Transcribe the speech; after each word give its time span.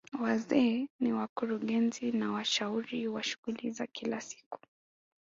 Wazee 0.21 0.87
ni 0.99 1.13
wakurugenzi 1.13 2.11
na 2.11 2.31
washauri 2.31 3.07
wa 3.07 3.23
shughuli 3.23 3.71
za 3.71 3.87
kila 3.87 4.21
siku 4.21 4.59